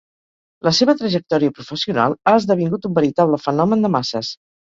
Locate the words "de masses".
3.87-4.35